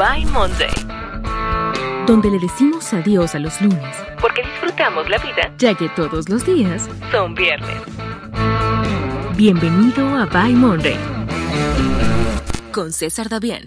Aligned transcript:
By 0.00 0.24
Monday. 0.32 0.70
Donde 2.06 2.30
le 2.30 2.38
decimos 2.38 2.90
adiós 2.94 3.34
a 3.34 3.38
los 3.38 3.60
lunes, 3.60 3.94
Porque 4.18 4.40
disfrutamos 4.42 5.06
la 5.10 5.18
vida. 5.18 5.52
ya 5.58 5.74
que 5.74 5.90
todos 5.90 6.26
los 6.30 6.46
días. 6.46 6.88
Son 7.12 7.34
viernes. 7.34 7.76
Bienvenido 9.36 10.08
a 10.16 10.24
By 10.24 10.54
Monday. 10.54 10.96
Con 12.72 12.94
César 12.94 13.28
Davián. 13.28 13.64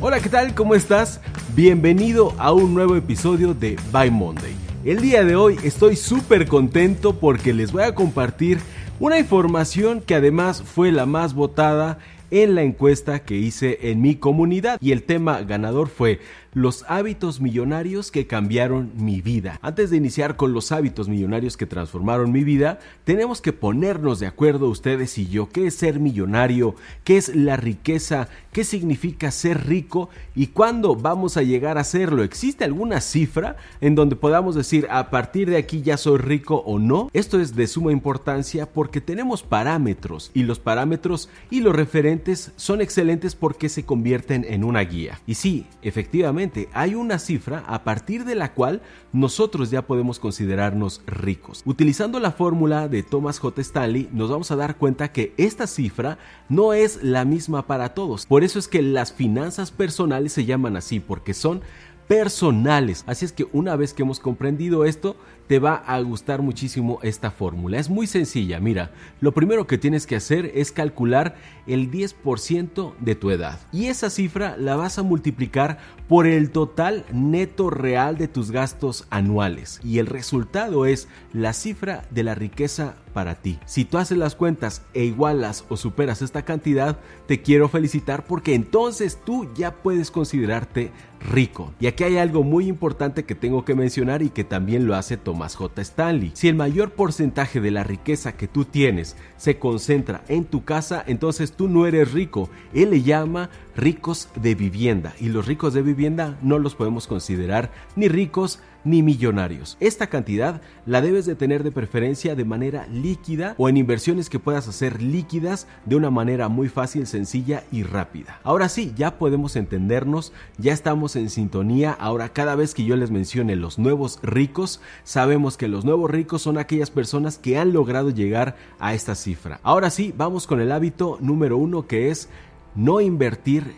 Hola, 0.00 0.18
¿qué 0.18 0.28
tal? 0.28 0.52
¿Cómo 0.52 0.74
estás? 0.74 1.20
Bienvenido 1.54 2.34
a 2.38 2.52
un 2.52 2.74
nuevo 2.74 2.96
episodio 2.96 3.54
de 3.54 3.78
By 3.92 4.10
Monday. 4.10 4.56
El 4.84 5.00
día 5.00 5.24
de 5.24 5.36
hoy 5.36 5.56
estoy 5.62 5.94
súper 5.94 6.48
contento 6.48 7.14
porque 7.20 7.54
les 7.54 7.70
voy 7.70 7.84
a 7.84 7.94
compartir 7.94 8.58
una 8.98 9.20
información 9.20 10.00
que 10.00 10.16
además 10.16 10.64
fue 10.64 10.90
la 10.90 11.06
más 11.06 11.32
votada 11.32 11.98
en 12.30 12.54
la 12.54 12.62
encuesta 12.62 13.20
que 13.20 13.36
hice 13.36 13.90
en 13.90 14.00
mi 14.00 14.16
comunidad. 14.16 14.78
Y 14.80 14.92
el 14.92 15.02
tema 15.02 15.42
ganador 15.42 15.88
fue 15.88 16.20
los 16.56 16.86
hábitos 16.88 17.38
millonarios 17.42 18.10
que 18.10 18.26
cambiaron 18.26 18.90
mi 18.96 19.20
vida. 19.20 19.58
Antes 19.60 19.90
de 19.90 19.98
iniciar 19.98 20.36
con 20.36 20.54
los 20.54 20.72
hábitos 20.72 21.06
millonarios 21.06 21.54
que 21.58 21.66
transformaron 21.66 22.32
mi 22.32 22.44
vida, 22.44 22.78
tenemos 23.04 23.42
que 23.42 23.52
ponernos 23.52 24.20
de 24.20 24.26
acuerdo 24.26 24.70
ustedes 24.70 25.18
y 25.18 25.28
yo 25.28 25.50
qué 25.50 25.66
es 25.66 25.74
ser 25.74 26.00
millonario, 26.00 26.74
qué 27.04 27.18
es 27.18 27.36
la 27.36 27.58
riqueza, 27.58 28.30
qué 28.52 28.64
significa 28.64 29.30
ser 29.32 29.66
rico 29.66 30.08
y 30.34 30.46
cuándo 30.46 30.96
vamos 30.96 31.36
a 31.36 31.42
llegar 31.42 31.76
a 31.76 31.84
serlo. 31.84 32.22
¿Existe 32.22 32.64
alguna 32.64 33.02
cifra 33.02 33.56
en 33.82 33.94
donde 33.94 34.16
podamos 34.16 34.54
decir 34.54 34.86
a 34.90 35.10
partir 35.10 35.50
de 35.50 35.58
aquí 35.58 35.82
ya 35.82 35.98
soy 35.98 36.16
rico 36.16 36.62
o 36.64 36.78
no? 36.78 37.10
Esto 37.12 37.38
es 37.38 37.54
de 37.54 37.66
suma 37.66 37.92
importancia 37.92 38.64
porque 38.64 39.02
tenemos 39.02 39.42
parámetros 39.42 40.30
y 40.32 40.44
los 40.44 40.58
parámetros 40.58 41.28
y 41.50 41.60
los 41.60 41.76
referentes 41.76 42.52
son 42.56 42.80
excelentes 42.80 43.34
porque 43.34 43.68
se 43.68 43.84
convierten 43.84 44.46
en 44.48 44.64
una 44.64 44.80
guía. 44.80 45.20
Y 45.26 45.34
sí, 45.34 45.66
efectivamente, 45.82 46.45
hay 46.72 46.94
una 46.94 47.18
cifra 47.18 47.64
a 47.66 47.84
partir 47.84 48.24
de 48.24 48.34
la 48.34 48.52
cual 48.54 48.82
nosotros 49.12 49.70
ya 49.70 49.82
podemos 49.82 50.18
considerarnos 50.18 51.02
ricos. 51.06 51.62
Utilizando 51.64 52.20
la 52.20 52.32
fórmula 52.32 52.88
de 52.88 53.02
Thomas 53.02 53.38
J. 53.38 53.60
Stanley, 53.60 54.08
nos 54.12 54.30
vamos 54.30 54.50
a 54.50 54.56
dar 54.56 54.76
cuenta 54.76 55.12
que 55.12 55.34
esta 55.36 55.66
cifra 55.66 56.18
no 56.48 56.72
es 56.72 57.02
la 57.02 57.24
misma 57.24 57.66
para 57.66 57.94
todos. 57.94 58.26
Por 58.26 58.44
eso 58.44 58.58
es 58.58 58.68
que 58.68 58.82
las 58.82 59.12
finanzas 59.12 59.70
personales 59.70 60.32
se 60.32 60.44
llaman 60.44 60.76
así, 60.76 61.00
porque 61.00 61.34
son 61.34 61.62
personales. 62.08 63.04
Así 63.06 63.24
es 63.24 63.32
que 63.32 63.46
una 63.52 63.76
vez 63.76 63.92
que 63.92 64.02
hemos 64.02 64.20
comprendido 64.20 64.84
esto, 64.84 65.16
te 65.46 65.58
va 65.58 65.74
a 65.74 66.00
gustar 66.00 66.42
muchísimo 66.42 66.98
esta 67.02 67.30
fórmula. 67.30 67.78
Es 67.78 67.88
muy 67.88 68.06
sencilla, 68.06 68.60
mira, 68.60 68.90
lo 69.20 69.32
primero 69.32 69.66
que 69.66 69.78
tienes 69.78 70.06
que 70.06 70.16
hacer 70.16 70.50
es 70.54 70.72
calcular 70.72 71.36
el 71.66 71.90
10% 71.90 72.94
de 72.98 73.14
tu 73.14 73.30
edad. 73.30 73.58
Y 73.72 73.86
esa 73.86 74.10
cifra 74.10 74.56
la 74.56 74.76
vas 74.76 74.98
a 74.98 75.02
multiplicar 75.02 75.78
por 76.08 76.26
el 76.26 76.50
total 76.50 77.04
neto 77.12 77.70
real 77.70 78.16
de 78.18 78.28
tus 78.28 78.50
gastos 78.50 79.06
anuales. 79.10 79.80
Y 79.82 79.98
el 79.98 80.06
resultado 80.06 80.86
es 80.86 81.08
la 81.32 81.52
cifra 81.52 82.04
de 82.10 82.22
la 82.22 82.34
riqueza 82.34 82.94
para 83.12 83.36
ti. 83.36 83.58
Si 83.64 83.84
tú 83.84 83.98
haces 83.98 84.18
las 84.18 84.36
cuentas 84.36 84.82
e 84.92 85.04
igualas 85.04 85.64
o 85.68 85.76
superas 85.76 86.22
esta 86.22 86.44
cantidad, 86.44 86.98
te 87.26 87.40
quiero 87.40 87.68
felicitar 87.68 88.26
porque 88.26 88.54
entonces 88.54 89.18
tú 89.24 89.48
ya 89.54 89.74
puedes 89.74 90.10
considerarte 90.10 90.92
rico. 91.30 91.72
Y 91.80 91.86
aquí 91.86 92.04
hay 92.04 92.18
algo 92.18 92.42
muy 92.42 92.66
importante 92.68 93.24
que 93.24 93.34
tengo 93.34 93.64
que 93.64 93.74
mencionar 93.74 94.22
y 94.22 94.30
que 94.30 94.44
también 94.44 94.86
lo 94.86 94.94
hace 94.94 95.16
Thomas 95.36 95.54
J. 95.54 95.82
Stanley. 95.82 96.30
Si 96.32 96.48
el 96.48 96.54
mayor 96.54 96.92
porcentaje 96.92 97.60
de 97.60 97.70
la 97.70 97.84
riqueza 97.84 98.38
que 98.38 98.48
tú 98.48 98.64
tienes 98.64 99.16
se 99.36 99.58
concentra 99.58 100.24
en 100.28 100.46
tu 100.46 100.64
casa, 100.64 101.04
entonces 101.06 101.52
tú 101.52 101.68
no 101.68 101.86
eres 101.86 102.12
rico. 102.14 102.48
Él 102.72 102.88
le 102.88 103.02
llama 103.02 103.50
ricos 103.76 104.30
de 104.34 104.54
vivienda 104.54 105.12
y 105.20 105.28
los 105.28 105.44
ricos 105.44 105.74
de 105.74 105.82
vivienda 105.82 106.38
no 106.40 106.58
los 106.58 106.74
podemos 106.74 107.06
considerar 107.06 107.70
ni 107.96 108.08
ricos 108.08 108.60
millonarios. 108.86 109.76
Esta 109.80 110.06
cantidad 110.06 110.62
la 110.86 111.00
debes 111.00 111.26
de 111.26 111.34
tener 111.34 111.64
de 111.64 111.72
preferencia 111.72 112.34
de 112.34 112.44
manera 112.44 112.86
líquida 112.86 113.54
o 113.58 113.68
en 113.68 113.76
inversiones 113.76 114.30
que 114.30 114.38
puedas 114.38 114.68
hacer 114.68 115.02
líquidas 115.02 115.66
de 115.84 115.96
una 115.96 116.10
manera 116.10 116.48
muy 116.48 116.68
fácil, 116.68 117.06
sencilla 117.06 117.64
y 117.72 117.82
rápida. 117.82 118.40
Ahora 118.44 118.68
sí, 118.68 118.92
ya 118.96 119.18
podemos 119.18 119.56
entendernos, 119.56 120.32
ya 120.58 120.72
estamos 120.72 121.16
en 121.16 121.30
sintonía. 121.30 121.92
Ahora 121.92 122.28
cada 122.30 122.54
vez 122.54 122.74
que 122.74 122.84
yo 122.84 122.96
les 122.96 123.10
mencione 123.10 123.56
los 123.56 123.78
nuevos 123.78 124.18
ricos, 124.22 124.80
sabemos 125.04 125.56
que 125.56 125.68
los 125.68 125.84
nuevos 125.84 126.10
ricos 126.10 126.42
son 126.42 126.58
aquellas 126.58 126.90
personas 126.90 127.38
que 127.38 127.58
han 127.58 127.72
logrado 127.72 128.10
llegar 128.10 128.56
a 128.78 128.94
esta 128.94 129.14
cifra. 129.14 129.60
Ahora 129.62 129.90
sí, 129.90 130.14
vamos 130.16 130.46
con 130.46 130.60
el 130.60 130.72
hábito 130.72 131.18
número 131.20 131.56
uno 131.56 131.86
que 131.86 132.10
es 132.10 132.28
no 132.74 133.00
invertir 133.00 133.74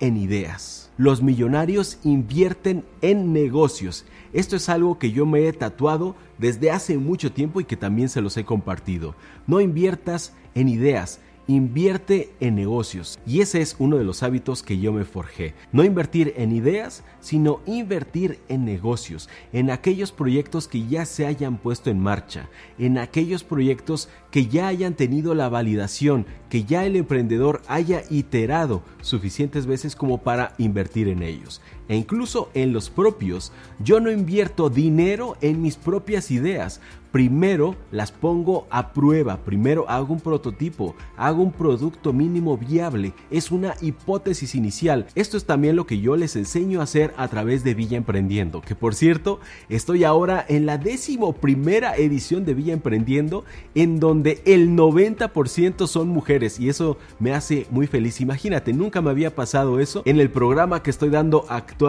en 0.00 0.16
ideas. 0.16 0.79
Los 1.00 1.22
millonarios 1.22 1.98
invierten 2.04 2.84
en 3.00 3.32
negocios. 3.32 4.04
Esto 4.34 4.56
es 4.56 4.68
algo 4.68 4.98
que 4.98 5.12
yo 5.12 5.24
me 5.24 5.48
he 5.48 5.52
tatuado 5.54 6.14
desde 6.36 6.70
hace 6.70 6.98
mucho 6.98 7.32
tiempo 7.32 7.58
y 7.58 7.64
que 7.64 7.78
también 7.78 8.10
se 8.10 8.20
los 8.20 8.36
he 8.36 8.44
compartido. 8.44 9.14
No 9.46 9.62
inviertas 9.62 10.34
en 10.54 10.68
ideas, 10.68 11.18
invierte 11.54 12.30
en 12.38 12.54
negocios. 12.54 13.18
Y 13.26 13.40
ese 13.40 13.60
es 13.60 13.74
uno 13.78 13.98
de 13.98 14.04
los 14.04 14.22
hábitos 14.22 14.62
que 14.62 14.78
yo 14.78 14.92
me 14.92 15.04
forjé. 15.04 15.54
No 15.72 15.82
invertir 15.82 16.32
en 16.36 16.52
ideas, 16.52 17.02
sino 17.20 17.60
invertir 17.66 18.38
en 18.48 18.64
negocios, 18.64 19.28
en 19.52 19.70
aquellos 19.70 20.12
proyectos 20.12 20.68
que 20.68 20.86
ya 20.86 21.04
se 21.04 21.26
hayan 21.26 21.58
puesto 21.58 21.90
en 21.90 21.98
marcha, 21.98 22.48
en 22.78 22.98
aquellos 22.98 23.42
proyectos 23.42 24.08
que 24.30 24.46
ya 24.46 24.68
hayan 24.68 24.94
tenido 24.94 25.34
la 25.34 25.48
validación, 25.48 26.24
que 26.48 26.64
ya 26.64 26.86
el 26.86 26.94
emprendedor 26.94 27.62
haya 27.66 28.04
iterado 28.10 28.82
suficientes 29.00 29.66
veces 29.66 29.96
como 29.96 30.18
para 30.18 30.54
invertir 30.58 31.08
en 31.08 31.22
ellos. 31.22 31.60
E 31.90 31.96
incluso 31.96 32.50
en 32.54 32.72
los 32.72 32.88
propios, 32.88 33.50
yo 33.80 33.98
no 33.98 34.12
invierto 34.12 34.70
dinero 34.70 35.36
en 35.40 35.60
mis 35.60 35.74
propias 35.74 36.30
ideas, 36.30 36.80
primero 37.10 37.74
las 37.90 38.12
pongo 38.12 38.66
a 38.70 38.92
prueba, 38.92 39.38
primero 39.38 39.88
hago 39.88 40.14
un 40.14 40.20
prototipo, 40.20 40.94
hago 41.16 41.42
un 41.42 41.52
producto 41.52 42.12
mínimo 42.12 42.56
viable, 42.56 43.12
es 43.30 43.50
una 43.50 43.74
hipótesis 43.80 44.54
inicial. 44.54 45.06
Esto 45.14 45.36
es 45.36 45.44
también 45.44 45.76
lo 45.76 45.86
que 45.86 46.00
yo 46.00 46.16
les 46.16 46.36
enseño 46.36 46.80
a 46.80 46.84
hacer 46.84 47.12
a 47.16 47.28
través 47.28 47.64
de 47.64 47.74
Villa 47.74 47.96
Emprendiendo, 47.96 48.60
que 48.60 48.74
por 48.74 48.94
cierto, 48.94 49.40
estoy 49.68 50.04
ahora 50.04 50.44
en 50.48 50.66
la 50.66 50.78
décimo 50.78 51.32
primera 51.32 51.96
edición 51.96 52.44
de 52.44 52.54
Villa 52.54 52.72
Emprendiendo, 52.72 53.44
en 53.74 53.98
donde 53.98 54.42
el 54.44 54.70
90% 54.70 55.86
son 55.86 56.08
mujeres 56.08 56.60
y 56.60 56.68
eso 56.68 56.98
me 57.18 57.34
hace 57.34 57.66
muy 57.70 57.86
feliz. 57.86 58.20
Imagínate, 58.20 58.72
nunca 58.72 59.02
me 59.02 59.10
había 59.10 59.34
pasado 59.34 59.80
eso. 59.80 60.02
En 60.04 60.20
el 60.20 60.30
programa 60.30 60.82
que 60.82 60.90
estoy 60.90 61.10
dando 61.10 61.46
actualmente, 61.48 61.79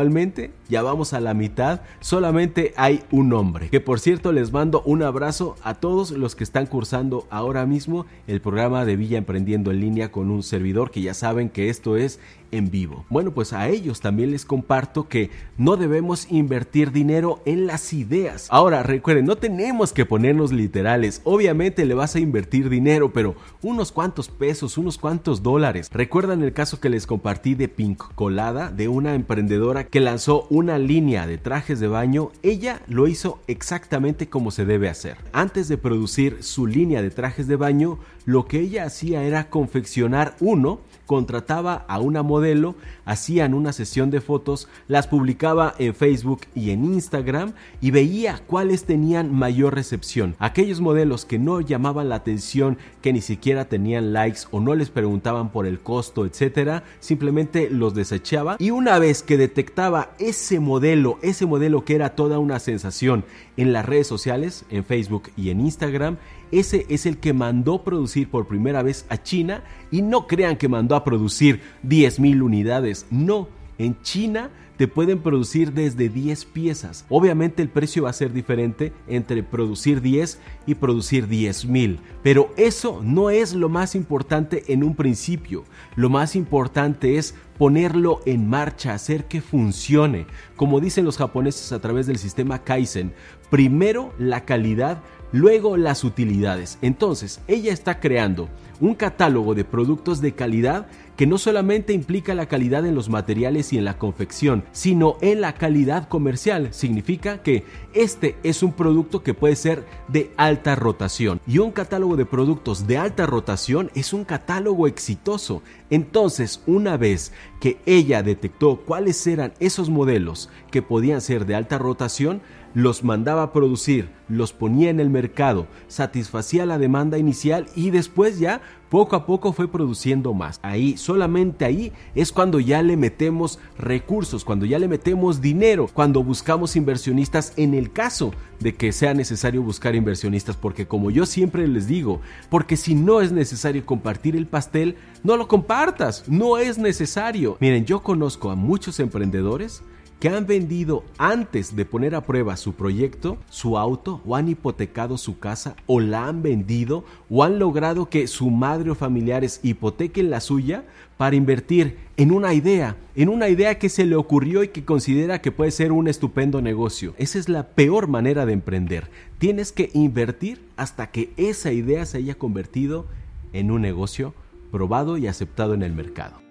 ya 0.70 0.82
vamos 0.82 1.14
a 1.14 1.20
la 1.20 1.34
mitad, 1.34 1.82
solamente 2.00 2.74
hay 2.78 3.04
un 3.12 3.34
hombre, 3.34 3.70
que 3.70 3.82
por 3.82 4.00
cierto 4.00 4.32
les 4.32 4.54
mando 4.54 4.82
una 4.86 5.08
abrazo 5.08 5.56
a 5.64 5.74
todos 5.74 6.12
los 6.12 6.36
que 6.36 6.46
están 6.46 6.66
cursando 6.66 7.28
ahora 7.30 7.66
mismo 7.66 8.06
el 8.28 8.40
programa 8.40 8.86
de 8.86 8.96
Villa 8.96 9.18
Emprendiendo 9.18 9.72
en 9.72 9.82
línea 9.82 10.12
con 10.12 10.32
un 10.32 10.44
servidor 10.44 10.92
que 10.92 11.02
ya 11.02 11.14
saben 11.14 11.50
que 11.50 11.70
esto 11.70 11.98
es 11.98 12.20
en 12.52 12.70
vivo. 12.70 13.06
Bueno, 13.10 13.32
pues 13.32 13.54
a 13.54 13.68
ellos 13.70 14.02
también 14.02 14.32
les 14.32 14.46
comparto 14.46 15.08
que 15.08 15.30
no 15.58 15.78
debemos 15.78 16.32
invertir 16.32 16.92
dinero 16.92 17.42
en 17.46 17.68
las 17.68 17.94
ideas. 17.94 18.48
Ahora, 18.50 18.84
recuerden, 18.84 19.26
no 19.26 19.38
tenemos 19.38 19.94
que 19.94 20.06
ponernos 20.06 20.52
literales. 20.52 21.22
Obviamente 21.24 21.86
le 21.86 21.94
vas 21.94 22.16
a 22.16 22.20
invertir 22.20 22.70
dinero, 22.70 23.12
pero 23.14 23.36
unos 23.62 23.92
cuantos 23.92 24.30
pesos, 24.30 24.78
unos 24.78 24.98
cuantos 24.98 25.44
dólares. 25.44 25.90
¿Recuerdan 25.92 26.44
el 26.44 26.54
caso 26.54 26.80
que 26.80 26.90
les 26.90 27.08
compartí 27.08 27.56
de 27.56 27.68
Pink 27.68 28.02
Colada, 28.16 28.72
de 28.72 28.88
una 28.88 29.16
emprendedora 29.16 29.86
que 29.86 30.00
lanzó 30.00 30.48
una 30.50 30.78
línea 30.78 31.28
de 31.28 31.38
trajes 31.38 31.80
de 31.80 31.88
baño? 31.88 32.32
Ella 32.44 32.82
lo 32.88 33.08
hizo 33.08 33.40
exactamente 33.48 34.28
como 34.30 34.52
se 34.52 34.66
debe 34.66 34.90
hacer. 34.90 35.18
Antes 35.34 35.68
de 35.68 35.78
producir 35.78 36.44
su 36.44 36.68
línea 36.68 37.02
de 37.02 37.12
trajes 37.12 37.48
de 37.48 37.56
baño, 37.56 38.00
lo 38.26 38.46
que 38.46 38.60
ella 38.60 38.86
hacía 38.86 39.24
era 39.24 39.50
confeccionar 39.50 40.36
uno 40.40 40.80
contrataba 41.12 41.84
a 41.90 42.00
una 42.00 42.24
modelo, 42.24 42.76
hacían 43.04 43.54
una 43.54 43.74
sesión 43.74 44.12
de 44.12 44.22
fotos, 44.22 44.70
las 44.88 45.08
publicaba 45.08 45.76
en 45.78 45.94
Facebook 45.94 46.44
y 46.56 46.70
en 46.70 46.86
Instagram 46.86 47.52
y 47.82 47.92
veía 47.92 48.40
cuáles 48.48 48.86
tenían 48.86 49.36
mayor 49.36 49.76
recepción. 49.76 50.38
Aquellos 50.40 50.80
modelos 50.80 51.26
que 51.26 51.38
no 51.38 51.60
llamaban 51.60 52.08
la 52.08 52.16
atención, 52.16 52.78
que 53.02 53.12
ni 53.12 53.20
siquiera 53.20 53.66
tenían 53.66 54.14
likes 54.14 54.44
o 54.52 54.62
no 54.62 54.74
les 54.74 54.90
preguntaban 54.90 55.50
por 55.50 55.66
el 55.66 55.82
costo, 55.82 56.26
etcétera, 56.26 56.86
simplemente 57.02 57.70
los 57.70 57.94
desechaba 57.94 58.56
y 58.58 58.72
una 58.72 58.98
vez 58.98 59.22
que 59.22 59.36
detectaba 59.36 60.12
ese 60.18 60.62
modelo, 60.62 61.20
ese 61.22 61.46
modelo 61.46 61.84
que 61.84 61.96
era 61.96 62.16
toda 62.16 62.40
una 62.40 62.60
sensación 62.60 63.26
en 63.58 63.74
las 63.74 63.86
redes 63.86 64.08
sociales, 64.08 64.64
en 64.70 64.86
Facebook 64.86 65.24
y 65.36 65.50
en 65.50 65.60
Instagram, 65.60 66.16
ese 66.52 66.86
es 66.90 67.06
el 67.06 67.18
que 67.18 67.34
mandó 67.34 67.84
producir 67.84 68.30
por 68.30 68.48
primera 68.48 68.84
vez 68.84 69.06
a 69.10 69.22
China 69.22 69.64
y 69.92 70.02
no 70.02 70.28
crean 70.28 70.58
que 70.58 70.68
mandó 70.68 70.96
a 70.96 71.04
producir 71.04 71.62
10.000 71.84 72.42
unidades, 72.42 73.06
no. 73.10 73.48
En 73.78 74.00
China 74.02 74.52
te 74.82 74.88
pueden 74.88 75.20
producir 75.20 75.74
desde 75.74 76.10
10 76.10 76.46
piezas. 76.46 77.06
Obviamente 77.08 77.62
el 77.62 77.70
precio 77.70 78.06
va 78.06 78.10
a 78.10 78.14
ser 78.14 78.34
diferente 78.34 78.94
entre 79.08 79.44
producir 79.44 80.02
10 80.02 80.40
y 80.66 80.74
producir 80.74 81.28
10 81.28 81.66
mil. 81.68 82.00
Pero 82.24 82.52
eso 82.58 83.00
no 83.04 83.30
es 83.30 83.54
lo 83.54 83.70
más 83.70 83.94
importante 83.94 84.64
en 84.74 84.84
un 84.84 84.96
principio. 84.96 85.66
Lo 85.96 86.10
más 86.10 86.36
importante 86.36 87.20
es 87.20 87.36
ponerlo 87.60 88.22
en 88.26 88.50
marcha, 88.50 88.96
hacer 88.96 89.26
que 89.26 89.40
funcione. 89.40 90.26
Como 90.56 90.80
dicen 90.80 91.06
los 91.06 91.18
japoneses 91.18 91.72
a 91.74 91.80
través 91.80 92.08
del 92.08 92.18
sistema 92.18 92.64
Kaizen, 92.64 93.14
primero 93.52 94.16
la 94.18 94.46
calidad, 94.46 95.04
luego 95.32 95.78
las 95.78 96.04
utilidades. 96.04 96.80
Entonces, 96.82 97.40
ella 97.48 97.72
está 97.72 98.00
creando 98.00 98.50
un 98.80 98.96
catálogo 98.96 99.54
de 99.54 99.64
productos 99.64 100.22
de 100.22 100.34
calidad 100.34 100.88
que 101.22 101.28
no 101.28 101.38
solamente 101.38 101.94
implica 101.94 102.34
la 102.34 102.48
calidad 102.48 102.84
en 102.84 102.96
los 102.96 103.08
materiales 103.08 103.74
y 103.74 103.78
en 103.78 103.86
la 103.86 104.00
confección, 104.00 104.64
sino 104.72 105.18
en 105.22 105.40
la 105.40 105.54
calidad 105.54 106.08
comercial. 106.08 106.74
Significa 106.74 107.44
que 107.44 107.64
este 107.94 108.38
es 108.42 108.64
un 108.64 108.74
producto 108.74 109.22
que 109.22 109.36
puede 109.36 109.56
ser 109.56 109.86
de 110.08 110.32
alta 110.36 110.74
rotación 110.74 111.40
y 111.46 111.60
un 111.60 111.74
catálogo 111.74 112.16
de 112.16 112.26
productos 112.26 112.88
de 112.88 112.98
alta 112.98 113.28
rotación 113.28 113.92
es 113.94 114.14
un 114.14 114.26
catálogo 114.26 114.88
exitoso. 114.88 115.62
Entonces, 115.92 116.64
una 116.66 116.98
vez 116.98 117.34
que 117.60 117.78
ella 117.86 118.24
detectó 118.24 118.78
cuáles 118.78 119.28
eran 119.28 119.54
esos 119.60 119.92
modelos 119.92 120.50
que 120.72 120.82
podían 120.82 121.22
ser 121.22 121.46
de 121.46 121.56
alta 121.56 121.78
rotación, 121.78 122.42
los 122.74 123.04
mandaba 123.04 123.44
a 123.44 123.54
producir, 123.54 124.10
los 124.30 124.54
ponía 124.54 124.90
en 124.90 125.00
el 125.00 125.10
mercado, 125.10 125.68
satisfacía 125.88 126.66
la 126.66 126.78
demanda 126.78 127.18
inicial 127.18 127.68
y 127.76 127.90
después 127.90 128.40
ya 128.40 128.62
poco 128.90 129.16
a 129.16 129.26
poco 129.26 129.54
fue 129.54 129.70
produciendo 129.70 130.34
más. 130.34 130.60
Ahí, 130.64 130.98
solamente 130.98 131.66
ahí 131.66 131.92
es 132.16 132.32
cuando 132.32 132.60
ya 132.60 132.82
le 132.82 132.98
metemos 132.98 133.60
recursos, 133.78 134.44
cuando 134.44 134.66
ya 134.66 134.80
le 134.80 134.88
metemos 134.88 135.42
dinero, 135.42 135.90
cuando 135.94 136.24
buscamos 136.24 136.76
inversionistas 136.76 137.54
en 137.58 137.74
el 137.74 137.92
caso 137.92 138.34
de 138.60 138.76
que 138.76 138.92
sea 138.92 139.14
necesario 139.14 139.62
buscar 139.62 139.96
inversionistas, 139.96 140.58
porque 140.58 140.88
como 140.88 141.10
yo 141.10 141.26
siempre 141.26 141.68
les 141.68 141.88
digo, 141.88 142.22
porque 142.50 142.78
si 142.78 142.96
no 142.96 143.22
es 143.22 143.32
necesario 143.32 143.86
compartir 143.86 144.36
el 144.36 144.48
pastel, 144.48 144.96
no 145.24 145.38
lo 145.38 145.48
compartas, 145.48 146.28
no 146.28 146.58
es 146.58 146.78
necesario. 146.78 147.58
Miren, 147.60 147.86
yo 147.86 148.02
conozco 148.02 148.50
a 148.50 148.56
muchos 148.56 149.00
emprendedores 149.00 149.84
que 150.22 150.30
han 150.30 150.46
vendido 150.46 151.04
antes 151.18 151.76
de 151.76 151.84
poner 151.84 152.14
a 152.14 152.22
prueba 152.22 152.56
su 152.56 152.74
proyecto, 152.74 153.40
su 153.50 153.80
auto, 153.80 154.22
o 154.24 154.36
han 154.36 154.50
hipotecado 154.50 155.18
su 155.18 155.40
casa, 155.40 155.76
o 155.88 156.00
la 156.00 156.28
han 156.28 156.44
vendido, 156.44 157.04
o 157.28 157.44
han 157.44 157.58
logrado 157.58 158.08
que 158.08 158.28
su 158.28 158.52
madre 158.52 158.92
o 158.92 158.96
familiares 158.96 159.60
hipotequen 159.64 160.30
la 160.30 160.40
suya 160.40 160.84
para 161.18 161.36
invertir 161.36 161.98
en 162.18 162.32
una 162.32 162.54
idea, 162.54 162.98
en 163.16 163.30
una 163.30 163.50
idea 163.50 163.80
que 163.80 163.90
se 163.90 164.06
le 164.06 164.16
ocurrió 164.16 164.64
y 164.64 164.68
que 164.68 164.86
considera 164.86 165.42
que 165.42 165.52
puede 165.52 165.72
ser 165.72 165.92
un 165.92 166.08
estupendo 166.08 166.62
negocio. 166.62 167.16
Esa 167.18 167.40
es 167.40 167.50
la 167.50 167.70
peor 167.70 168.08
manera 168.08 168.46
de 168.46 168.54
emprender. 168.54 169.10
Tienes 169.40 169.72
que 169.72 169.90
invertir 169.96 170.62
hasta 170.78 171.08
que 171.08 171.32
esa 171.36 171.72
idea 171.72 172.06
se 172.06 172.20
haya 172.20 172.36
convertido 172.36 173.08
en 173.54 173.72
un 173.72 173.82
negocio 173.82 174.36
probado 174.72 175.18
y 175.18 175.26
aceptado 175.26 175.74
en 175.74 175.82
el 175.82 175.94
mercado. 175.94 176.51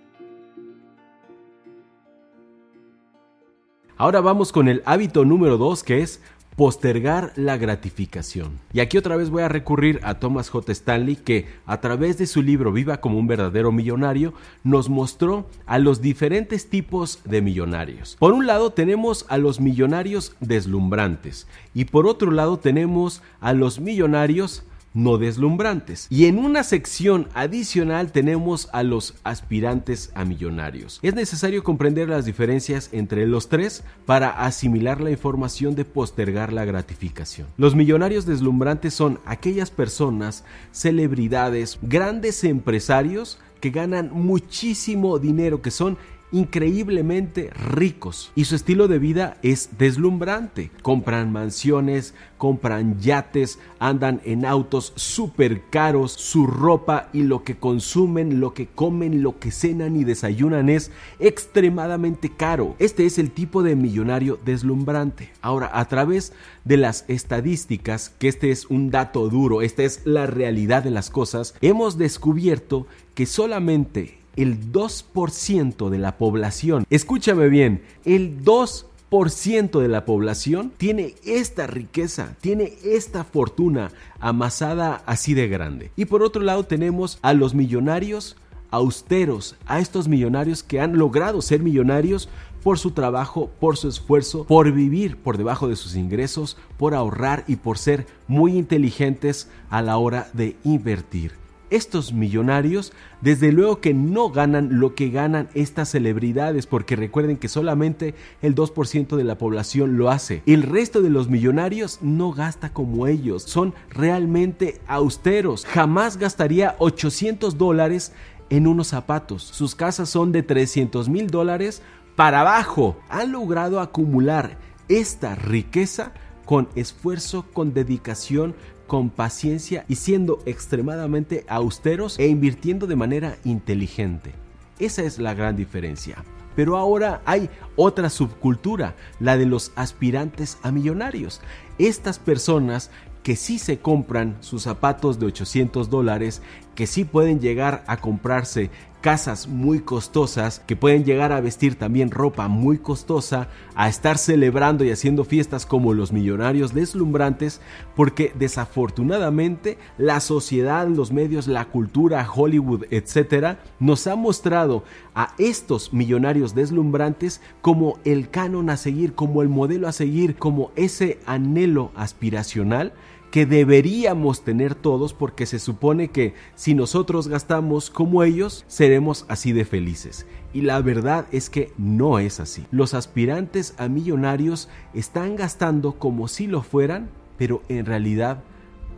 Ahora 4.01 4.23
vamos 4.23 4.51
con 4.51 4.69
el 4.69 4.81
hábito 4.87 5.27
número 5.27 5.59
2 5.59 5.85
que 5.85 6.01
es 6.01 6.23
postergar 6.57 7.35
la 7.37 7.59
gratificación. 7.59 8.59
Y 8.73 8.81
aquí 8.81 8.97
otra 8.97 9.15
vez 9.15 9.29
voy 9.29 9.43
a 9.43 9.51
recurrir 9.51 10.01
a 10.03 10.15
Thomas 10.15 10.49
J. 10.49 10.73
Stanley 10.73 11.17
que 11.17 11.49
a 11.67 11.83
través 11.83 12.17
de 12.17 12.27
su 12.27 12.41
libro 12.41 12.73
Viva 12.73 13.03
como 13.03 13.19
un 13.19 13.27
verdadero 13.27 13.73
millonario 13.73 14.33
nos 14.65 14.89
mostró 14.89 15.51
a 15.67 15.79
los 15.79 16.01
diferentes 16.01 16.71
tipos 16.71 17.21
de 17.27 17.43
millonarios. 17.43 18.17
Por 18.19 18.33
un 18.33 18.47
lado 18.47 18.71
tenemos 18.71 19.27
a 19.29 19.37
los 19.37 19.61
millonarios 19.61 20.35
deslumbrantes 20.41 21.47
y 21.75 21.85
por 21.85 22.07
otro 22.07 22.31
lado 22.31 22.59
tenemos 22.59 23.21
a 23.43 23.53
los 23.53 23.81
millonarios 23.81 24.65
no 24.95 25.19
deslumbrantes. 25.19 26.07
Y 26.11 26.27
en 26.27 26.39
una 26.39 26.63
sección 26.63 27.29
adicional 27.35 28.13
tenemos 28.13 28.69
a 28.73 28.83
los 28.83 29.15
aspirantes 29.25 30.11
a 30.15 30.25
millonarios. 30.25 30.99
Es 31.03 31.15
necesario 31.15 31.63
comprender 31.63 32.09
las 32.09 32.25
diferencias 32.25 32.91
entre 32.93 33.27
los 33.27 33.49
tres 33.49 33.85
para 34.07 34.31
asimilar 34.31 35.01
la 35.01 35.11
información 35.11 35.75
de 35.75 35.85
postergar 35.85 36.53
la 36.53 36.65
gratificación. 36.65 37.47
Los 37.57 37.75
millonarios 37.75 38.27
deslumbrantes 38.27 38.95
son 38.95 39.21
aquellas 39.25 39.71
personas, 39.71 40.45
celebridades, 40.73 41.79
grandes 41.83 42.45
empresarios 42.45 43.39
que 43.61 43.71
ganan 43.71 44.11
muchísimo 44.13 45.19
dinero, 45.19 45.63
que 45.63 45.71
son 45.71 45.99
increíblemente 46.33 47.51
ricos 47.51 48.33
y 48.35 48.45
su 48.45 48.57
estilo 48.57 48.89
de 48.89 48.99
vida 48.99 49.37
es 49.43 49.71
deslumbrante. 49.79 50.71
Compran 50.83 51.33
mansiones, 51.33 52.15
compran 52.39 52.99
yates, 53.01 53.59
andan 53.79 54.21
en 54.25 54.47
autos 54.47 54.93
súper 54.97 55.63
caros, 55.71 56.13
su 56.13 56.47
ropa 56.47 57.09
y 57.13 57.23
lo 57.23 57.45
que 57.45 57.57
consumen, 57.57 58.41
lo 58.41 58.55
que 58.55 58.67
comen, 58.67 59.23
lo 59.23 59.39
que 59.39 59.51
cenan 59.51 59.97
y 59.97 60.05
desayunan 60.05 60.69
es 60.69 60.91
extremadamente 61.19 62.31
caro. 62.31 62.77
Este 62.79 63.07
es 63.07 63.19
el 63.19 63.31
tipo 63.31 63.63
de 63.63 63.77
millonario 63.77 64.39
deslumbrante. 64.45 65.31
Ahora, 65.43 65.71
a 65.73 65.87
través 65.87 66.33
de 66.65 66.77
las 66.77 67.05
estadísticas, 67.09 68.11
que 68.19 68.29
este 68.29 68.51
es 68.51 68.67
un 68.67 68.91
dato 68.91 69.29
duro, 69.29 69.63
esta 69.63 69.83
es 69.83 70.03
la 70.05 70.27
realidad 70.27 70.83
de 70.83 70.91
las 70.91 71.11
cosas, 71.11 71.55
hemos 71.61 71.99
descubierto 71.99 72.87
que 73.15 73.27
solamente 73.27 74.20
el 74.43 74.73
2% 74.73 75.91
de 75.91 75.99
la 75.99 76.17
población, 76.17 76.87
escúchame 76.89 77.49
bien, 77.49 77.83
el 78.05 78.43
2% 78.43 79.81
de 79.81 79.89
la 79.89 80.05
población 80.05 80.73
tiene 80.77 81.15
esta 81.25 81.67
riqueza, 81.67 82.37
tiene 82.41 82.73
esta 82.83 83.25
fortuna 83.25 83.93
amasada 84.19 85.03
así 85.05 85.35
de 85.35 85.49
grande. 85.49 85.91
Y 85.97 86.07
por 86.07 86.23
otro 86.23 86.43
lado 86.43 86.65
tenemos 86.65 87.19
a 87.21 87.35
los 87.35 87.55
millonarios 87.55 88.37
austeros, 88.71 89.57
a 89.67 89.81
estos 89.81 90.09
millonarios 90.09 90.63
que 90.63 90.81
han 90.81 90.97
logrado 90.97 91.43
ser 91.43 91.61
millonarios 91.61 92.29
por 92.63 92.79
su 92.79 92.93
trabajo, 92.93 93.51
por 93.61 93.77
su 93.77 93.89
esfuerzo, 93.89 94.45
por 94.45 94.71
vivir 94.73 95.17
por 95.17 95.37
debajo 95.37 95.69
de 95.69 95.77
sus 95.77 95.97
ingresos, 95.97 96.57
por 96.79 96.95
ahorrar 96.95 97.45
y 97.47 97.57
por 97.57 97.79
ser 97.79 98.07
muy 98.29 98.57
inteligentes 98.57 99.51
a 99.71 99.83
la 99.83 99.99
hora 99.99 100.31
de 100.33 100.57
invertir 100.65 101.41
estos 101.71 102.13
millonarios, 102.13 102.93
desde 103.21 103.53
luego 103.53 103.81
que 103.81 103.95
no 103.95 104.31
ganan 104.31 104.81
lo 104.81 104.95
que 104.95 105.11
ganan 105.11 105.49
estas 105.55 105.91
celebridades, 105.91 106.67
porque 106.67 106.97
recuerden 106.97 107.37
que 107.37 107.49
solamente 107.49 108.15
el 108.43 108.55
2% 108.55 109.17
de 109.17 109.25
la 109.25 109.39
población 109.39 109.97
lo 109.97 110.11
hace. 110.11 110.43
El 110.47 110.63
resto 110.63 111.03
de 111.03 111.11
los 111.11 111.29
millonarios 111.29 111.99
no 112.03 112.33
gasta 112.33 112.73
como 112.73 113.07
ellos, 113.07 113.45
son 113.45 113.75
realmente 113.89 114.81
austeros. 114.87 115.65
Jamás 115.67 116.17
gastaría 116.17 116.77
800 116.79 117.57
dólares 117.57 118.13
en 118.51 118.67
unos 118.67 118.89
zapatos. 118.89 119.43
Sus 119.43 119.75
casas 119.75 120.11
son 120.11 120.33
de 120.33 120.43
300 120.43 121.09
mil 121.09 121.29
dólares 121.29 121.83
para 122.17 122.41
abajo. 122.41 122.99
Han 123.09 123.33
logrado 123.33 123.81
acumular 123.81 124.59
esta 124.89 125.37
riqueza 125.37 126.13
con 126.45 126.69
esfuerzo, 126.75 127.47
con 127.53 127.73
dedicación, 127.73 128.57
con 128.91 129.09
paciencia 129.09 129.85
y 129.87 129.95
siendo 129.95 130.41
extremadamente 130.47 131.45
austeros 131.47 132.19
e 132.19 132.27
invirtiendo 132.27 132.89
de 132.89 132.97
manera 132.97 133.37
inteligente. 133.45 134.33
Esa 134.81 135.05
es 135.05 135.21
la 135.21 135.33
gran 135.33 135.55
diferencia. 135.55 136.25
Pero 136.57 136.77
ahora 136.77 137.23
hay 137.25 137.49
otra 137.77 138.11
subcultura, 138.11 138.97
la 139.21 139.37
de 139.37 139.47
los 139.47 139.71
aspirantes 139.77 140.59
a 140.65 140.73
millonarios. 140.73 141.41
Estas 141.79 142.19
personas 142.19 142.91
que 143.23 143.37
sí 143.37 143.61
se 143.61 143.79
compran 143.79 144.37
sus 144.41 144.65
zapatos 144.65 145.21
de 145.21 145.27
800 145.27 145.89
dólares, 145.89 146.43
que 146.75 146.87
sí 146.87 147.05
pueden 147.05 147.41
llegar 147.41 147.85
a 147.87 147.99
comprarse 147.99 148.71
casas 149.01 149.49
muy 149.49 149.81
costosas, 149.81 150.61
que 150.61 150.77
pueden 150.77 151.05
llegar 151.05 151.33
a 151.33 151.41
vestir 151.41 151.77
también 151.77 152.11
ropa 152.11 152.49
muy 152.49 152.79
costosa, 152.79 153.49
a 153.75 153.89
estar 153.89 154.19
celebrando 154.19 154.85
y 154.85 154.91
haciendo 154.91 155.25
fiestas 155.25 155.65
como 155.65 155.95
los 155.95 156.13
millonarios 156.13 156.75
deslumbrantes, 156.75 157.61
porque 157.97 158.33
desafortunadamente 158.39 159.79
la 159.97 160.21
sociedad, 160.21 160.87
los 160.87 161.13
medios, 161.13 161.47
la 161.47 161.65
cultura, 161.67 162.27
Hollywood, 162.31 162.85
etcétera, 162.91 163.61
nos 163.79 164.07
ha 164.07 164.17
mostrado 164.17 164.85
a 165.15 165.35
estos 165.39 165.93
millonarios 165.93 166.55
deslumbrantes 166.55 167.41
como 167.63 167.99
el 168.05 168.29
canon 168.29 168.69
a 168.71 168.77
seguir, 168.77 169.15
como 169.15 169.43
el 169.43 169.49
modelo 169.49 169.89
a 169.89 169.93
seguir, 169.93 170.37
como 170.37 170.73
ese 170.77 171.19
anhelo 171.27 171.91
aspiracional 171.97 172.93
que 173.31 173.47
deberíamos 173.47 174.43
tener 174.43 174.75
todos 174.75 175.15
porque 175.15 175.47
se 175.47 175.59
supone 175.59 176.09
que 176.09 176.35
si 176.57 176.75
nosotros 176.75 177.29
gastamos 177.29 177.91
como 177.91 178.23
ellos, 178.23 178.65
seremos 178.67 179.25
así 179.29 179.53
de 179.53 179.65
felices. 179.65 180.27
Y 180.53 180.63
la 180.63 180.81
verdad 180.81 181.27
es 181.31 181.49
que 181.49 181.73
no 181.79 182.19
es 182.19 182.41
así. 182.41 182.67
Los 182.73 182.93
aspirantes 182.95 183.75
a 183.79 183.89
millonarios 183.89 184.69
están 184.95 185.37
gastando 185.37 185.93
como 185.93 186.27
si 186.27 186.49
lo 186.49 186.63
fueran, 186.63 187.09
pero 187.39 187.63
en 187.69 187.87
realidad 187.87 188.43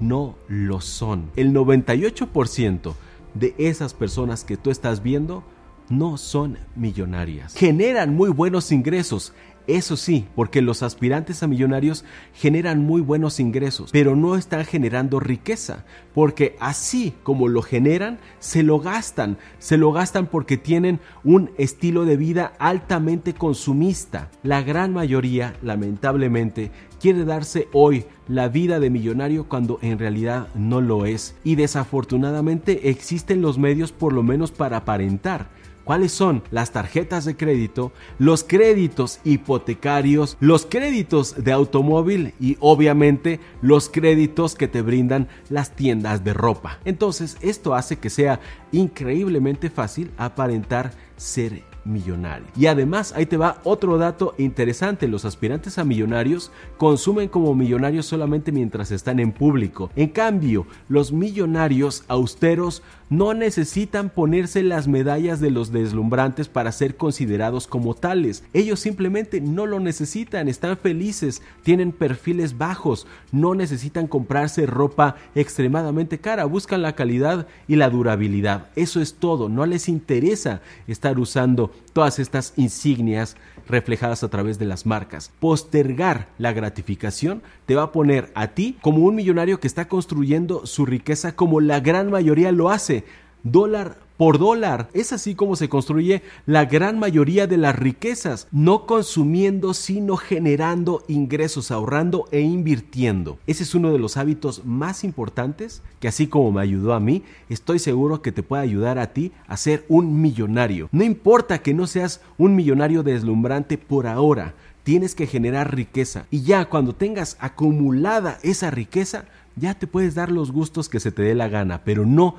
no 0.01 0.35
lo 0.49 0.81
son. 0.81 1.31
El 1.37 1.53
98% 1.53 2.95
de 3.35 3.55
esas 3.59 3.95
personas 3.95 4.45
que 4.45 4.57
tú 4.57 4.71
estás 4.71 5.03
viendo 5.03 5.45
no 5.89 6.17
son 6.17 6.59
millonarias. 6.75 7.55
Generan 7.55 8.15
muy 8.15 8.31
buenos 8.31 8.73
ingresos, 8.73 9.33
eso 9.69 9.97
sí, 9.97 10.27
porque 10.35 10.61
los 10.61 10.83
aspirantes 10.83 11.43
a 11.43 11.47
millonarios 11.47 12.05
generan 12.35 12.81
muy 12.85 13.01
buenos 13.01 13.39
ingresos, 13.39 13.91
pero 13.93 14.17
no 14.17 14.35
están 14.37 14.65
generando 14.65 15.21
riqueza, 15.21 15.85
porque 16.15 16.57
así 16.59 17.15
como 17.23 17.47
lo 17.47 17.63
generan, 17.63 18.19
se 18.41 18.65
lo 18.65 18.81
gastan, 18.81 19.39
se 19.61 19.77
lo 19.77 19.93
gastan 19.93 20.27
porque 20.27 20.57
tienen 20.57 20.99
un 21.23 21.53
estilo 21.59 22.05
de 22.05 22.17
vida 22.17 22.55
altamente 22.59 23.35
consumista. 23.35 24.31
La 24.43 24.63
gran 24.63 24.93
mayoría, 24.93 25.55
lamentablemente, 25.63 26.73
quiere 27.01 27.25
darse 27.25 27.69
hoy 27.73 28.05
la 28.27 28.49
vida 28.49 28.81
de 28.81 28.91
millonario 28.91 29.49
cuando 29.49 29.79
en 29.81 30.01
realidad 30.01 30.49
no 30.57 30.81
lo 30.81 31.07
es. 31.07 31.37
Y 31.45 31.55
desafortunadamente 31.55 32.91
existen 32.91 33.43
los 33.43 33.59
medios 33.59 33.93
por 33.93 34.13
lo 34.13 34.25
menos 34.25 34.51
para 34.51 34.79
aparentar 34.79 35.62
¿Cuáles 35.85 36.13
son? 36.13 36.43
Las 36.51 36.71
tarjetas 36.71 37.25
de 37.25 37.37
crédito, 37.37 37.93
los 38.19 38.45
créditos 38.45 39.21
hipotecarios, 39.25 40.37
los 40.39 40.65
créditos 40.67 41.43
de 41.43 41.53
automóvil 41.53 42.35
y 42.41 42.57
obviamente 42.61 43.41
los 43.63 43.89
créditos 43.89 44.55
que 44.55 44.69
te 44.69 44.83
brindan 44.83 45.29
las 45.49 45.75
tiendas 45.75 46.23
de 46.23 46.35
ropa. 46.35 46.79
Entonces 46.85 47.37
esto 47.41 47.75
hace 47.75 47.99
que 47.99 48.11
sea 48.11 48.41
increíblemente 48.71 49.71
fácil 49.71 50.13
aparentar 50.17 50.93
ser 51.17 51.72
millonario. 51.85 52.47
Y 52.57 52.67
además, 52.67 53.13
ahí 53.17 53.27
te 53.27 53.37
va 53.37 53.61
otro 53.65 53.99
dato 53.99 54.35
interesante, 54.39 55.09
los 55.09 55.25
aspirantes 55.25 55.79
a 55.79 55.85
millonarios 55.85 56.51
consumen 56.79 57.29
como 57.29 57.55
millonarios 57.55 58.07
solamente 58.07 58.53
mientras 58.53 58.91
están 58.91 59.21
en 59.21 59.33
público. 59.33 59.91
En 59.97 60.09
cambio, 60.09 60.67
los 60.89 61.13
millonarios 61.13 62.05
austeros 62.09 62.83
no 63.13 63.35
necesitan 63.35 64.09
ponerse 64.09 64.63
las 64.63 64.89
medallas 64.89 65.39
de 65.39 65.51
los 65.51 65.71
deslumbrantes 65.71 66.49
para 66.49 66.73
ser 66.73 66.97
considerados 66.97 67.67
como 67.67 67.95
tales. 67.95 68.43
Ellos 68.55 68.81
simplemente 68.81 69.43
no 69.43 69.67
lo 69.67 69.81
necesitan, 69.81 70.49
están 70.49 70.79
felices, 70.79 71.43
tienen 71.63 71.93
perfiles 71.93 72.57
bajos, 72.57 73.07
no 73.31 73.55
necesitan 73.55 74.07
comprarse 74.07 74.65
ropa 74.65 75.17
extremadamente 75.35 76.21
cara, 76.21 76.47
buscan 76.47 76.81
la 76.81 76.95
calidad 76.95 77.47
y 77.69 77.77
la 77.77 77.91
durabilidad. 77.91 78.69
Eso 78.77 79.03
es 79.03 79.15
todo, 79.15 79.51
no 79.51 79.67
les 79.67 79.91
interesa 79.91 80.63
estar 80.87 81.19
usando 81.19 81.72
todas 81.93 82.19
estas 82.19 82.55
insignias 82.57 83.37
reflejadas 83.69 84.23
a 84.25 84.29
través 84.29 84.59
de 84.59 84.65
las 84.65 84.87
marcas. 84.87 85.31
Postergar 85.41 86.29
la 86.39 86.53
gratificación 86.53 87.43
te 87.67 87.75
va 87.75 87.85
a 87.85 87.93
poner 87.93 88.31
a 88.35 88.49
ti 88.49 88.77
como 88.81 89.05
un 89.05 89.15
millonario 89.15 89.61
que 89.61 89.67
está 89.67 89.89
construyendo 89.89 90.67
su 90.67 90.87
riqueza 90.87 91.37
como 91.37 91.61
la 91.61 91.81
gran 91.81 92.11
mayoría 92.11 92.53
lo 92.53 92.71
hace. 92.71 93.05
Dólar 93.43 93.99
por 94.23 94.39
dólar. 94.39 94.89
Es 94.95 95.13
así 95.13 95.35
como 95.35 95.57
se 95.57 95.69
construye 95.69 96.23
la 96.47 96.67
gran 96.67 96.97
mayoría 96.97 97.49
de 97.49 97.57
las 97.57 97.75
riquezas, 97.75 98.47
no 98.53 98.87
consumiendo, 98.87 99.75
sino 99.75 100.17
generando 100.17 101.03
ingresos, 101.09 101.73
ahorrando 101.73 102.29
e 102.31 102.41
invirtiendo. 102.41 103.41
Ese 103.49 103.65
es 103.65 103.75
uno 103.75 103.91
de 103.91 103.99
los 103.99 104.17
hábitos 104.17 104.65
más 104.65 105.03
importantes 105.03 105.83
que 105.99 106.07
así 106.07 106.29
como 106.29 106.53
me 106.53 106.61
ayudó 106.61 106.95
a 106.95 107.01
mí, 107.01 107.25
estoy 107.49 107.81
seguro 107.81 108.23
que 108.23 108.31
te 108.31 108.45
puede 108.45 108.63
ayudar 108.63 109.01
a 109.01 109.13
ti 109.13 109.33
a 109.49 109.57
ser 109.57 109.85
un 109.89 110.23
millonario. 110.23 110.89
No 110.93 111.03
importa 111.03 111.61
que 111.61 111.75
no 111.75 111.89
seas 111.89 112.21
un 112.39 112.55
millonario 112.55 113.03
deslumbrante 113.03 113.77
por 113.77 114.07
ahora, 114.07 114.55
tienes 114.85 115.17
que 115.17 115.27
generar 115.27 115.75
riqueza 115.75 116.27
y 116.31 116.43
ya 116.43 116.67
cuando 116.67 116.95
tengas 116.95 117.37
acumulada 117.41 118.39
esa 118.45 118.71
riqueza, 118.71 119.25
ya 119.57 119.75
te 119.75 119.89
puedes 119.89 120.15
dar 120.15 120.31
los 120.31 120.53
gustos 120.53 120.89
que 120.89 121.01
se 121.01 121.11
te 121.11 121.23
dé 121.23 121.35
la 121.35 121.49
gana, 121.49 121.83
pero 121.83 122.07
no 122.07 122.37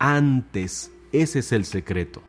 antes 0.00 0.90
ese 1.12 1.40
es 1.40 1.52
el 1.52 1.64
secreto. 1.64 2.22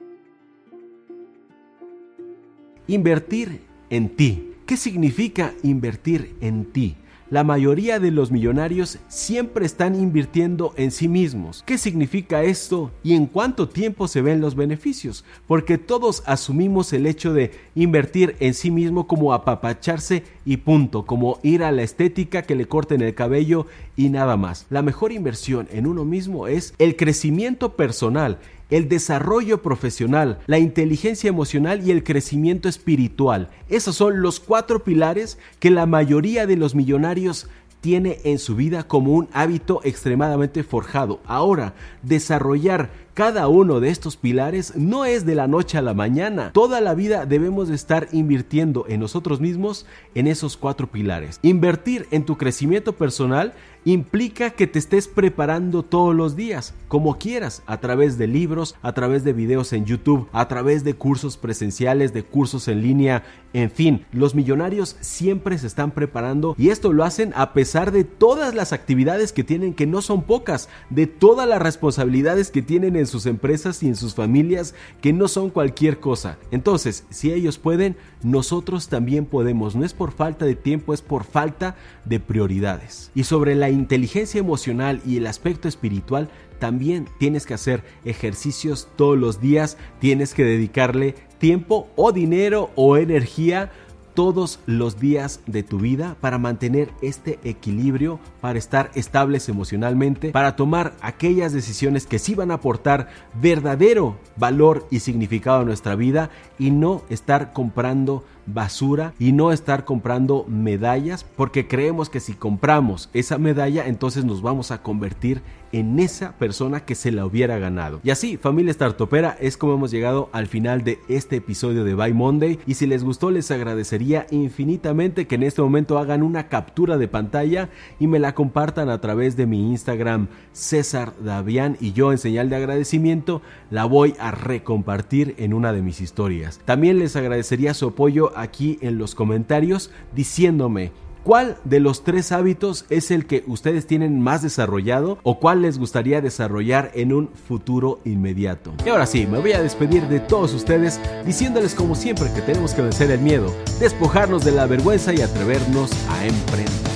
Invertir 2.88 3.62
en 3.90 4.10
ti. 4.10 4.52
¿Qué 4.66 4.78
significa 4.78 5.54
invertir 5.64 6.36
en 6.42 6.66
ti? 6.66 6.96
La 7.34 7.44
mayoría 7.44 8.00
de 8.00 8.12
los 8.12 8.30
millonarios 8.30 9.00
siempre 9.08 9.66
están 9.66 9.96
invirtiendo 9.96 10.74
en 10.78 10.92
sí 10.92 11.08
mismos. 11.08 11.64
¿Qué 11.66 11.80
significa 11.80 12.44
esto 12.44 12.92
y 13.02 13.16
en 13.16 13.26
cuánto 13.26 13.68
tiempo 13.68 14.08
se 14.08 14.22
ven 14.22 14.40
los 14.40 14.54
beneficios? 14.54 15.26
Porque 15.48 15.80
todos 15.80 16.22
asumimos 16.28 16.94
el 16.94 17.08
hecho 17.08 17.34
de 17.34 17.50
invertir 17.74 18.36
en 18.40 18.54
sí 18.54 18.70
mismo 18.70 19.08
como 19.08 19.34
apapacharse 19.34 20.24
y 20.46 20.58
punto, 20.58 21.08
como 21.08 21.40
ir 21.42 21.64
a 21.64 21.72
la 21.72 21.82
estética 21.82 22.44
que 22.44 22.54
le 22.54 22.68
corten 22.68 23.02
el 23.02 23.16
cabello 23.16 23.66
y 23.96 24.10
nada 24.10 24.38
más. 24.38 24.68
La 24.70 24.84
mejor 24.84 25.12
inversión 25.12 25.68
en 25.72 25.88
uno 25.88 26.06
mismo 26.06 26.48
es 26.48 26.76
el 26.78 26.96
crecimiento 26.96 27.76
personal 27.76 28.38
el 28.74 28.90
desarrollo 28.90 29.62
profesional, 29.62 30.40
la 30.48 30.58
inteligencia 30.58 31.28
emocional 31.28 31.88
y 31.88 31.92
el 31.92 32.04
crecimiento 32.04 32.68
espiritual. 32.68 33.50
Esos 33.70 33.96
son 33.96 34.24
los 34.24 34.40
cuatro 34.40 34.84
pilares 34.84 35.38
que 35.60 35.70
la 35.70 35.86
mayoría 35.86 36.48
de 36.48 36.58
los 36.58 36.74
millonarios 36.74 37.48
tiene 37.82 38.20
en 38.24 38.40
su 38.40 38.56
vida 38.56 38.88
como 38.88 39.14
un 39.14 39.30
hábito 39.32 39.82
extremadamente 39.84 40.64
forjado. 40.64 41.20
Ahora, 41.26 41.76
desarrollar 42.02 42.90
cada 43.14 43.48
uno 43.48 43.80
de 43.80 43.90
estos 43.90 44.18
pilares 44.18 44.76
no 44.76 45.06
es 45.06 45.24
de 45.26 45.36
la 45.36 45.48
noche 45.48 45.78
a 45.78 45.82
la 45.84 45.94
mañana. 45.94 46.52
Toda 46.54 46.82
la 46.82 46.96
vida 46.96 47.28
debemos 47.28 47.70
estar 47.70 48.08
invirtiendo 48.12 48.86
en 48.88 49.02
nosotros 49.02 49.40
mismos 49.40 49.86
en 50.16 50.28
esos 50.28 50.58
cuatro 50.58 50.88
pilares. 50.88 51.40
Invertir 51.44 52.08
en 52.10 52.26
tu 52.26 52.38
crecimiento 52.38 52.94
personal 52.94 53.54
implica 53.86 54.52
que 54.52 54.68
te 54.68 54.80
estés 54.80 55.08
preparando 55.08 55.84
todos 55.84 56.16
los 56.16 56.36
días, 56.36 56.74
como 56.88 57.18
quieras, 57.18 57.64
a 57.66 57.80
través 57.80 58.18
de 58.18 58.28
libros, 58.28 58.76
a 58.82 58.94
través 58.94 59.24
de 59.24 59.34
videos 59.34 59.74
en 59.74 59.86
YouTube, 59.86 60.28
a 60.32 60.48
través 60.48 60.84
de 60.84 60.94
cursos 60.94 61.38
presenciales, 61.38 62.14
de 62.14 62.24
cursos 62.24 62.68
en 62.68 62.82
línea, 62.82 63.24
en 63.54 63.70
fin, 63.70 64.06
los 64.12 64.34
millonarios 64.34 64.98
siempre 65.00 65.58
se 65.60 65.68
están 65.68 65.92
preparando 65.92 66.56
y 66.58 66.70
esto 66.70 66.92
lo 66.92 67.04
hacen 67.04 67.34
a 67.36 67.54
pesar 67.54 67.92
de 67.92 68.04
todas 68.04 68.56
las 68.56 68.74
actividades 68.74 69.32
que 69.32 69.44
tienen, 69.44 69.76
que 69.76 69.86
no 69.86 70.02
son 70.02 70.24
pocas, 70.24 70.70
de 70.90 71.06
todas 71.06 71.48
las 71.48 71.62
responsabilidades 71.62 72.50
que 72.50 72.64
tienen 72.64 72.96
en 72.96 73.06
sus 73.06 73.28
empresas 73.28 73.84
y 73.84 73.88
en 73.88 73.96
sus 73.96 74.16
familias, 74.16 74.74
que 75.02 75.14
no 75.14 75.28
son 75.28 75.52
cualquier 75.52 76.00
cosa. 76.00 76.38
Entonces, 76.50 77.06
si 77.12 77.32
ellos 77.32 77.60
pueden, 77.60 77.96
nosotros 78.24 78.88
también 78.88 79.26
podemos. 79.26 79.76
No 79.76 79.86
es 79.86 79.94
por 79.94 80.12
falta 80.12 80.46
de 80.46 80.56
tiempo, 80.56 80.94
es 80.94 81.04
por 81.04 81.24
falta 81.24 81.76
de 82.06 82.20
prioridades. 82.20 83.12
Y 83.14 83.26
sobre 83.26 83.54
la 83.54 83.70
inteligencia 83.74 84.40
emocional 84.40 85.02
y 85.06 85.18
el 85.18 85.28
aspecto 85.28 85.68
espiritual, 85.68 86.30
también 86.60 87.08
tienes 87.18 87.46
que 87.46 87.54
hacer 87.54 87.84
ejercicios 88.06 88.88
todos 88.96 89.18
los 89.18 89.42
días, 89.42 89.78
tienes 90.00 90.34
que 90.34 90.46
dedicarle 90.46 91.16
tiempo 91.38 91.90
o 91.96 92.12
dinero 92.12 92.72
o 92.76 92.96
energía 92.96 93.72
todos 94.14 94.60
los 94.66 95.00
días 95.00 95.42
de 95.48 95.64
tu 95.64 95.80
vida 95.80 96.16
para 96.22 96.38
mantener 96.38 96.90
este 97.02 97.40
equilibrio, 97.44 98.20
para 98.42 98.60
estar 98.60 98.92
estables 98.96 99.50
emocionalmente, 99.50 100.32
para 100.32 100.56
tomar 100.56 100.94
aquellas 101.02 101.54
decisiones 101.54 102.06
que 102.06 102.20
sí 102.20 102.36
van 102.36 102.52
a 102.52 102.56
aportar 102.56 103.10
verdadero 103.42 104.18
valor 104.38 104.88
y 104.92 105.00
significado 105.00 105.62
a 105.62 105.66
nuestra 105.66 105.96
vida 105.96 106.30
y 106.60 106.72
no 106.72 107.04
estar 107.10 107.54
comprando 107.54 108.24
basura 108.46 109.14
y 109.20 109.32
no 109.32 109.52
estar 109.52 109.86
comprando 109.86 110.46
medallas 110.48 111.24
porque 111.24 111.68
creemos 111.68 112.10
que 112.10 112.20
si 112.20 112.34
compramos 112.34 113.10
esa 113.14 113.38
medalla 113.38 113.88
entonces 113.88 114.26
nos 114.26 114.42
vamos 114.42 114.72
a 114.72 114.82
convertir 114.82 115.42
en 115.74 116.00
esa 116.00 116.34
persona 116.34 116.86
que 116.86 116.96
se 116.96 117.12
la 117.12 117.26
hubiera 117.26 117.58
ganado. 117.58 118.00
Y 118.04 118.12
así, 118.12 118.38
familia 118.38 118.72
startupera, 118.72 119.36
es 119.40 119.58
como 119.58 119.74
hemos 119.74 119.92
llegado 119.92 120.30
al 120.32 120.48
final 120.48 120.84
de 120.84 121.00
este 121.10 121.38
episodio 121.38 121.84
de 121.84 121.96
Buy 121.96 122.14
Monday 122.14 122.60
y 122.68 122.76
si 122.76 122.86
les 122.86 123.04
gustó 123.04 123.32
les 123.32 123.50
agradecería 123.50 124.28
infinitamente 124.30 125.26
que 125.26 125.36
en 125.36 125.44
este 125.44 125.62
momento 125.62 125.98
hagan 125.98 126.22
una 126.22 126.48
captura 126.48 126.98
de 126.98 127.08
pantalla 127.08 127.70
y 128.00 128.08
me 128.08 128.20
la 128.20 128.36
compartan 128.36 128.90
a 128.90 129.02
través 129.02 129.36
de 129.36 129.48
mi 129.48 129.72
Instagram 129.72 130.28
César 130.52 131.14
Davián 131.24 131.76
y 131.82 131.94
yo 131.94 132.12
en 132.12 132.20
señal 132.20 132.50
de 132.50 132.56
agradecimiento 132.56 133.42
la 133.72 133.86
voy 133.86 134.14
a 134.20 134.30
recompartir 134.30 135.34
en 135.40 135.54
una 135.54 135.74
de 135.74 135.82
mis 135.82 136.02
historias. 136.02 136.62
También 136.66 137.00
les 137.00 137.16
agradecería 137.16 137.74
su 137.74 137.88
apoyo 137.88 138.33
aquí 138.36 138.78
en 138.82 138.98
los 138.98 139.16
comentarios 139.16 139.92
diciéndome 140.14 140.92
¿Cuál 141.24 141.56
de 141.64 141.80
los 141.80 142.04
tres 142.04 142.34
hábitos 142.34 142.84
es 142.90 143.10
el 143.10 143.26
que 143.26 143.46
ustedes 143.48 143.88
tienen 143.88 144.20
más 144.20 144.42
desarrollado 144.42 145.20
o 145.24 145.40
cuál 145.40 145.62
les 145.62 145.80
gustaría 145.80 146.20
desarrollar 146.20 146.92
en 146.96 147.14
un 147.14 147.30
futuro 147.30 148.02
inmediato? 148.04 148.74
Y 148.86 148.90
ahora 148.90 149.06
sí, 149.06 149.26
me 149.26 149.40
voy 149.40 149.54
a 149.54 149.62
despedir 149.62 150.10
de 150.10 150.20
todos 150.20 150.54
ustedes 150.54 151.00
diciéndoles 151.26 151.76
como 151.76 151.96
siempre 151.96 152.30
que 152.34 152.42
tenemos 152.42 152.74
que 152.74 152.82
vencer 152.82 153.10
el 153.10 153.22
miedo, 153.22 153.56
despojarnos 153.80 154.44
de 154.44 154.52
la 154.52 154.66
vergüenza 154.66 155.14
y 155.14 155.22
atrevernos 155.22 155.92
a 156.10 156.26
emprender. 156.26 156.94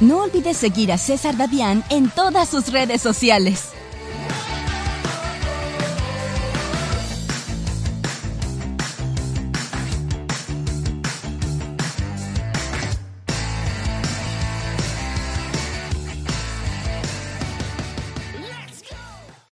No 0.00 0.24
olvides 0.24 0.58
seguir 0.58 0.92
a 0.92 0.98
César 0.98 1.38
Davián 1.38 1.82
en 1.88 2.10
todas 2.10 2.50
sus 2.50 2.70
redes 2.70 3.00
sociales. 3.00 3.75